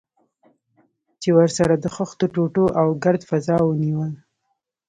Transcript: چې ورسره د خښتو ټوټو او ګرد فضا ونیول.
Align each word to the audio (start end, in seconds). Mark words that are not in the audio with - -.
چې 1.21 1.29
ورسره 1.37 1.73
د 1.77 1.85
خښتو 1.95 2.25
ټوټو 2.33 2.65
او 2.81 2.87
ګرد 3.03 3.21
فضا 3.29 3.57
ونیول. 3.63 4.13